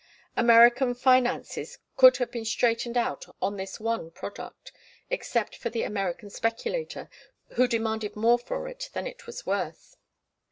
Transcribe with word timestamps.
American 0.35 0.95
finances 0.95 1.77
could 1.95 2.17
have 2.17 2.31
been 2.31 2.43
straightened 2.43 2.97
out 2.97 3.23
on 3.39 3.55
this 3.55 3.79
one 3.79 4.09
product, 4.09 4.71
except 5.11 5.55
for 5.55 5.69
the 5.69 5.83
American 5.83 6.27
speculator, 6.31 7.07
who 7.49 7.67
demanded 7.67 8.15
more 8.15 8.39
for 8.39 8.67
it 8.67 8.89
than 8.93 9.05
it 9.05 9.27
was 9.27 9.45
worth. 9.45 9.97